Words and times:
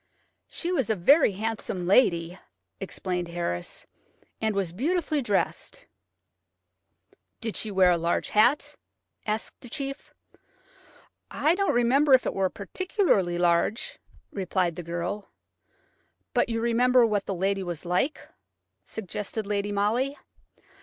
"She 0.47 0.71
was 0.71 0.89
a 0.89 0.95
very 0.95 1.33
handsome 1.33 1.85
lady," 1.85 2.39
explained 2.79 3.27
Harris, 3.27 3.85
"and 4.41 4.55
was 4.55 4.73
beautifully 4.73 5.21
dressed." 5.21 5.85
"Did 7.39 7.55
she 7.55 7.69
wear 7.69 7.91
a 7.91 7.99
large 7.99 8.29
hat?" 8.31 8.75
asked 9.27 9.61
the 9.61 9.69
chief. 9.69 10.11
"I 11.29 11.53
don't 11.53 11.75
remember 11.75 12.13
if 12.15 12.25
it 12.25 12.33
was 12.33 12.49
particularly 12.55 13.37
large," 13.37 13.99
replied 14.31 14.73
the 14.73 14.81
girl. 14.81 15.29
"But 16.33 16.49
you 16.49 16.61
remember 16.61 17.05
what 17.05 17.27
the 17.27 17.35
lady 17.35 17.61
was 17.61 17.85
like?" 17.85 18.27
suggested 18.83 19.45
Lady 19.45 19.71
Molly. 19.71 20.17